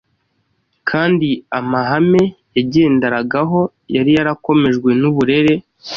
kandi 0.89 1.29
amahame 1.59 2.23
yagenderagaho 2.55 3.59
yari 3.95 4.11
yarakomejwe 4.17 4.89
n’uburere 5.01 5.53